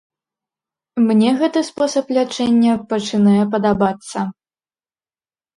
Мне 1.09 1.29
гэты 1.41 1.59
спосаб 1.69 2.05
лячэння 2.19 2.73
пачынае 2.95 3.37
падабацца. 3.53 4.19